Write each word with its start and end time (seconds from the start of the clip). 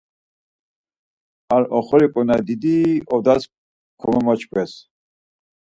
Ar 1.55 1.63
oxori 1.77 2.07
ǩonari 2.13 2.43
didi 2.47 2.77
odas 3.15 3.43
kamomoçkves. 3.99 4.71